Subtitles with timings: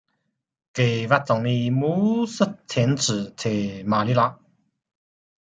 [0.03, 0.03] 该
[1.05, 4.39] 物种的模式产地在马尼拉。